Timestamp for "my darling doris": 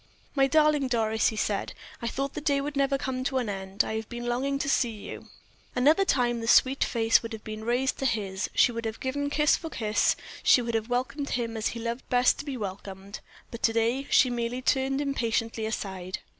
0.33-1.27